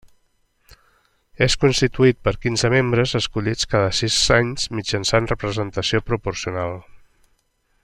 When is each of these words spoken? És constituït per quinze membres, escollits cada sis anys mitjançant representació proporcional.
És 1.45 1.55
constituït 1.63 2.17
per 2.27 2.33
quinze 2.45 2.71
membres, 2.75 3.13
escollits 3.21 3.69
cada 3.75 3.93
sis 3.99 4.17
anys 4.39 4.67
mitjançant 4.79 5.31
representació 5.35 6.03
proporcional. 6.11 6.75